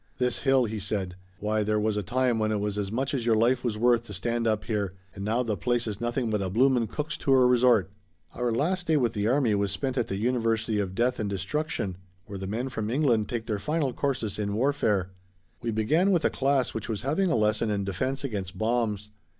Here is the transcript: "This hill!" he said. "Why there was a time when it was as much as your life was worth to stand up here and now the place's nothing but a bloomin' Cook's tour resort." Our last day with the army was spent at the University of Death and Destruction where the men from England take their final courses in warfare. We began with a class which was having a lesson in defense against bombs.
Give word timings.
"This 0.17 0.39
hill!" 0.39 0.65
he 0.65 0.79
said. 0.79 1.15
"Why 1.37 1.61
there 1.61 1.79
was 1.79 1.95
a 1.95 2.01
time 2.01 2.39
when 2.39 2.51
it 2.51 2.59
was 2.59 2.75
as 2.79 2.91
much 2.91 3.13
as 3.13 3.23
your 3.23 3.35
life 3.35 3.63
was 3.63 3.77
worth 3.77 4.01
to 4.05 4.15
stand 4.15 4.47
up 4.47 4.63
here 4.63 4.95
and 5.13 5.23
now 5.23 5.43
the 5.43 5.55
place's 5.55 6.01
nothing 6.01 6.31
but 6.31 6.41
a 6.41 6.49
bloomin' 6.49 6.87
Cook's 6.87 7.17
tour 7.17 7.45
resort." 7.45 7.91
Our 8.33 8.51
last 8.51 8.87
day 8.87 8.97
with 8.97 9.13
the 9.13 9.27
army 9.27 9.53
was 9.53 9.71
spent 9.71 9.99
at 9.99 10.07
the 10.07 10.15
University 10.15 10.79
of 10.79 10.95
Death 10.95 11.19
and 11.19 11.29
Destruction 11.29 11.97
where 12.25 12.39
the 12.39 12.47
men 12.47 12.69
from 12.69 12.89
England 12.89 13.29
take 13.29 13.45
their 13.45 13.59
final 13.59 13.93
courses 13.93 14.39
in 14.39 14.55
warfare. 14.55 15.11
We 15.61 15.69
began 15.69 16.09
with 16.09 16.25
a 16.25 16.31
class 16.31 16.73
which 16.73 16.89
was 16.89 17.03
having 17.03 17.29
a 17.29 17.35
lesson 17.35 17.69
in 17.69 17.83
defense 17.83 18.23
against 18.23 18.57
bombs. 18.57 19.11